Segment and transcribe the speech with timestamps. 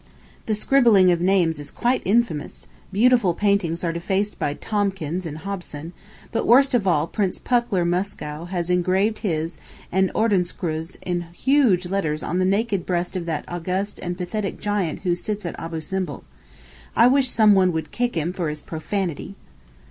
[0.47, 5.93] The scribbling of names is quite infamous, beautiful paintings are defaced by Tomkins and Hobson,
[6.31, 9.59] but worst of all Prince Pückler Muskau has engraved his
[9.91, 14.59] and his Ordenskreuz in huge letters on the naked breast of that august and pathetic
[14.59, 16.23] giant who sits at Abou Simbel.
[16.95, 19.35] I wish someone would kick him for his profanity.